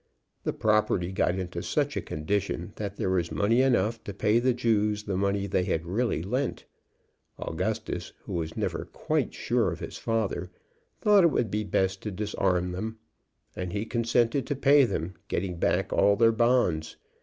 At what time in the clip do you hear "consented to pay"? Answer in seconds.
13.85-14.85